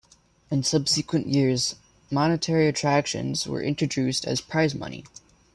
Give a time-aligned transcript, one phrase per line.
[0.49, 1.75] In subsequent years
[2.09, 5.05] monetary attractions were introduced as prize money.